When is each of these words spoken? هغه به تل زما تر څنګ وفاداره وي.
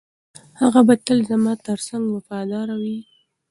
هغه 0.61 0.81
به 0.87 0.95
تل 1.05 1.19
زما 1.29 1.53
تر 1.65 1.79
څنګ 1.87 2.03
وفاداره 2.15 2.75
وي. 2.83 2.99